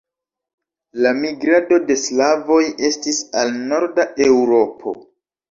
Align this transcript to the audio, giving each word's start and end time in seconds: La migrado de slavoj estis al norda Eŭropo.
La 1.05 1.11
migrado 1.17 1.79
de 1.89 1.97
slavoj 2.05 2.63
estis 2.89 3.21
al 3.43 3.53
norda 3.69 4.09
Eŭropo. 4.31 4.97